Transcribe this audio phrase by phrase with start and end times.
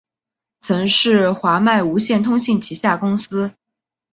[0.61, 3.53] 曾是华脉无线通信旗下公司。